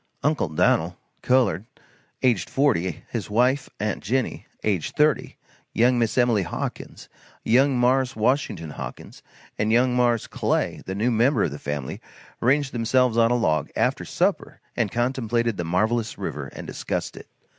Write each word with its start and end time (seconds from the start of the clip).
"Uncle 0.23 0.47
Dan'l" 0.49 0.97
(colored,) 1.21 1.65
aged 2.23 2.49
40; 2.49 3.03
his 3.11 3.29
wife, 3.29 3.69
"aunt 3.79 4.01
Jinny," 4.03 4.47
aged 4.63 4.95
30, 4.95 5.37
"Young 5.73 5.99
Miss" 5.99 6.17
Emily 6.17 6.41
Hawkins, 6.41 7.07
"Young 7.43 7.77
Mars" 7.77 8.15
Washington 8.15 8.71
Hawkins 8.71 9.21
and 9.59 9.71
"Young 9.71 9.95
Mars" 9.95 10.25
Clay, 10.25 10.81
the 10.87 10.95
new 10.95 11.11
member 11.11 11.43
of 11.43 11.51
the 11.51 11.59
family, 11.59 12.01
ranged 12.39 12.71
themselves 12.71 13.15
on 13.15 13.29
a 13.29 13.35
log, 13.35 13.69
after 13.75 14.03
supper, 14.03 14.59
and 14.75 14.91
contemplated 14.91 15.57
the 15.57 15.63
marvelous 15.63 16.17
river 16.17 16.47
and 16.47 16.65
discussed 16.65 17.15
it. 17.15 17.27